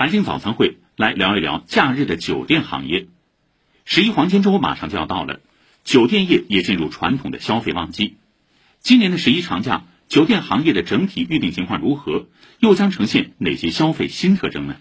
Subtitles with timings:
[0.00, 3.08] 财经早餐会来聊一聊假日的酒店行业。
[3.84, 5.40] 十一黄金周马上就要到了，
[5.84, 8.16] 酒店业也进入传统的消费旺季。
[8.80, 12.28] 今年的十一长假，酒店行业的整体预订情况如何？
[12.60, 14.76] 又将呈现哪些消费新特征呢？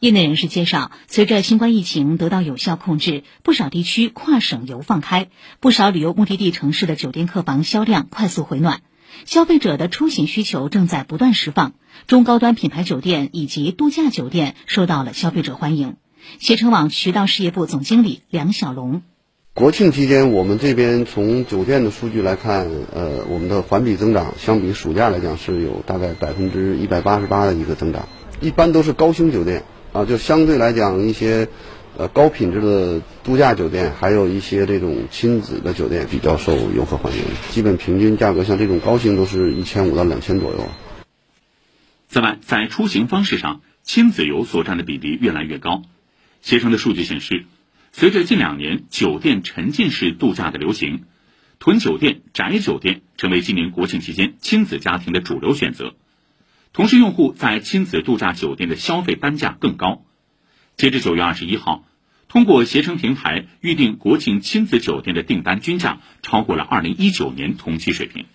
[0.00, 8.82] 业内人士介绍，随着新冠疫情得到有效控制，不少地区跨省游放开，不少旅游目的地城市的酒店客房销量快速回暖，
[9.24, 11.74] 消费者的出行需求正在不断释放，
[12.06, 15.96] 中高端品牌酒店以及度假酒店受到了消费者欢迎。
[16.38, 19.02] 携程网渠道事业部总经理梁小龙：
[19.54, 28.08] 国庆期间，我们这边从酒店的数据来看，呃，我们的环比增长相比暑假来讲是有大概百分之一百八十八的一个增长，
[28.40, 29.64] 一般都是高星酒店。
[29.92, 31.46] 啊，就相对来讲，一些
[31.96, 37.20] 呃高品质的度假酒店，还有一些这种亲子的酒店比较受游客欢迎。
[37.50, 40.68] 基本平均价格，像这种高星都是一千五到两千左右。
[42.08, 45.82] 此外，在出行方式上，亲子游所占的比例越来越高。
[46.42, 47.44] 携程的数据显示，
[47.92, 51.04] 随着近两年酒店沉浸式度假的流行，
[51.60, 55.94] 囤酒店、宅酒店成为今年国庆期间亲子家庭的主流选择。
[56.72, 60.04] 同时，用户在亲子度假酒店的消费单价更高。
[60.76, 61.84] 截至九月二十一号，
[62.28, 68.26] 通过携程平台预订国庆亲子酒店的订单均价超过了二零一九年同期水平。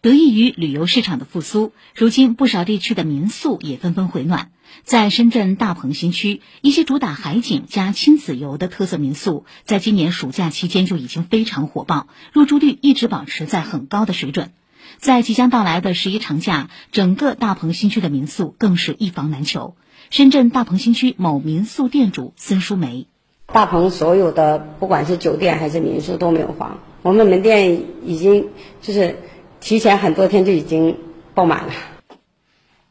[0.00, 4.50] 得益于旅游市场的复苏，如今不少地区的民宿也纷纷回暖。
[4.82, 14.52] 在深圳大鹏新区，一些主打海景加亲子游的特色民宿，在今年暑假期间就已经非常火爆，入住率一直保持在很高的水准。
[14.98, 19.76] 在即将到来的十一长假，整个大鹏新区的民宿更是一房难求。
[20.10, 23.06] 深圳大鹏新区某民宿店主孙淑梅：
[23.46, 28.48] 大鹏所有的不管是酒店还是民宿都没有房，我们门店已经
[28.82, 29.18] 就是
[29.60, 30.98] 提前很多天就已经
[31.34, 31.72] 爆满了。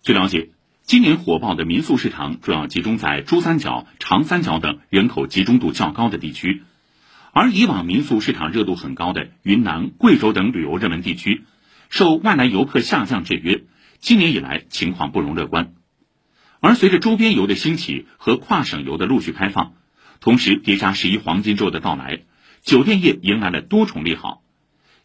[0.02, 0.50] 据了解，
[0.84, 6.64] 今年火爆的民宿市场主要集中在珠三角、长三角等人口集中度较高的地区，
[7.32, 11.44] 而以往民宿市场热度很高的云南、贵州等旅游热门地区。
[11.94, 13.66] 受外来游客下降制约，
[14.00, 15.76] 今年以来情况不容乐观。
[16.60, 19.76] 而随着周边游的兴起和跨省游的陆续开放，
[20.20, 22.22] 同时叠加十一黄金周的到来，
[22.64, 24.42] 酒店业迎来了多重利好。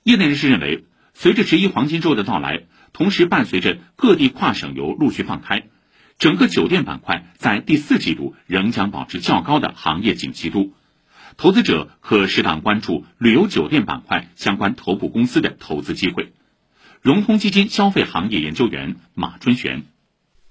[0.03, 2.63] 业内人士认为，随着十一黄金周的到来，
[2.95, 5.65] 同时伴随着各地跨省游陆续放开，
[6.19, 10.73] 整个酒店板块在第四季度仍将保持较高的行业景气度。
[11.37, 16.33] 投资者可适当关注旅游酒店板块相关头部公司的投资机会。
[17.01, 19.85] 融通基金消费行业研究员马春璇：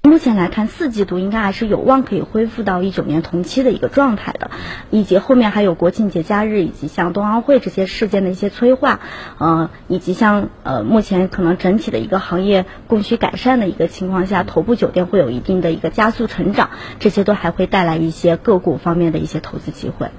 [0.03, 4.49] 目前来看，四季度应该还是有望可以恢复到一九年同期的一个状态的，
[4.89, 9.01] 以及后面还有国庆节假日以及像冬奥会这些事件的一些催化，
[9.37, 16.69] 呃，以及像呃目前可能整体的一个行业供需改善的一个情况下，头部酒店会有一定的一个加速成长，
[16.99, 20.11] 这些都还会带来一些个股方面的一些投资机会。